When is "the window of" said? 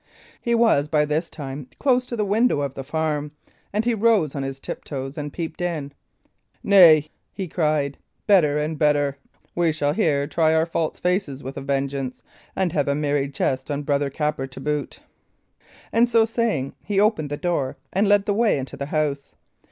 2.15-2.73